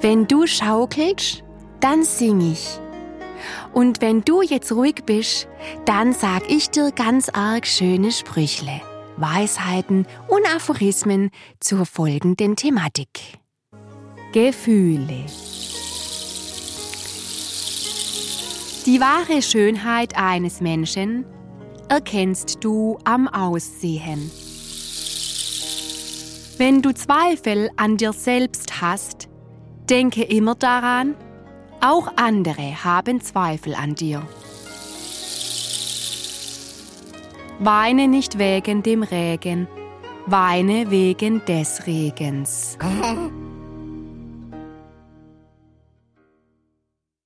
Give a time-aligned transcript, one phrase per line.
[0.00, 1.42] Wenn du schaukelst,
[1.80, 2.78] dann sing ich.
[3.72, 5.48] Und wenn du jetzt ruhig bist,
[5.86, 8.80] dann sag ich dir ganz arg schöne Sprüchle,
[9.16, 13.38] Weisheiten und Aphorismen zur folgenden Thematik.
[14.32, 15.24] Gefühle.
[18.86, 21.24] Die wahre Schönheit eines Menschen
[21.88, 24.30] erkennst du am Aussehen.
[26.56, 29.28] Wenn du Zweifel an dir selbst hast,
[29.88, 31.14] denke immer daran,
[31.80, 34.22] auch andere haben Zweifel an dir.
[37.60, 39.66] Weine nicht wegen dem Regen,
[40.26, 42.78] weine wegen des Regens.